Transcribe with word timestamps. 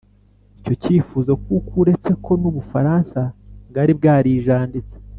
icyo 0.61 0.73
kifuzo 0.83 1.31
kuko 1.43 1.71
uretse 1.81 2.11
ko 2.23 2.31
n 2.41 2.43
u 2.51 2.53
Bufaransa 2.55 3.19
bwari 3.69 3.91
bwarijanditse 3.99 4.95